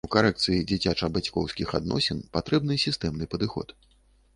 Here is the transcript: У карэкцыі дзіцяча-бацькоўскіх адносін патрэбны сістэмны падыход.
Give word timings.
У 0.05 0.07
карэкцыі 0.13 0.63
дзіцяча-бацькоўскіх 0.71 1.75
адносін 1.83 2.25
патрэбны 2.39 2.83
сістэмны 2.89 3.25
падыход. 3.37 3.81